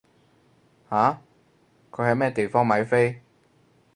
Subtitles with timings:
[0.89, 1.21] 吓？
[1.91, 3.21] 佢喺咩地方買飛？